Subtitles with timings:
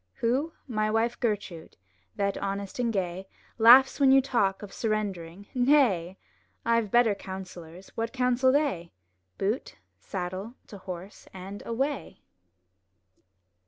[0.07, 0.53] *' Who?
[0.67, 1.77] My wife Gertrude;
[2.15, 3.27] that, honest and gay.
[3.59, 6.15] Laughs when you talk of surrendering, ''Nay!
[6.65, 8.93] I've better counsellors; what counsel they?
[9.37, 12.23] Boot, saddle, to horse, and away!''